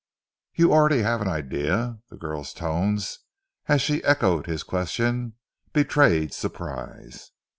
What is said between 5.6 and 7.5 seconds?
betrayed surprise.